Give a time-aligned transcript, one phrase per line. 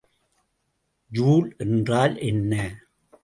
[1.11, 2.53] Joule என்றால் என்ன?